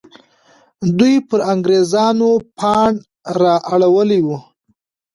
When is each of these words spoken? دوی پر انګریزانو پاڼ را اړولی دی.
دوی 0.97 1.15
پر 1.27 1.39
انګریزانو 1.53 2.29
پاڼ 2.57 2.91
را 3.39 3.55
اړولی 3.73 4.19
دی. 4.25 4.37